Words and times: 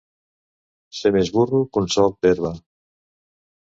Ser 1.01 1.13
més 1.17 1.31
burro 1.37 1.63
que 1.71 1.87
un 1.87 1.95
solc 1.99 2.21
d'herba. 2.23 2.57